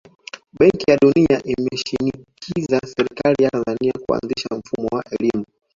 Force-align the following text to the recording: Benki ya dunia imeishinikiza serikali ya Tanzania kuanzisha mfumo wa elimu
Benki 0.59 0.91
ya 0.91 0.97
dunia 0.97 1.41
imeishinikiza 1.43 2.79
serikali 2.97 3.43
ya 3.43 3.49
Tanzania 3.51 3.93
kuanzisha 4.07 4.49
mfumo 4.55 4.87
wa 4.91 5.03
elimu 5.19 5.45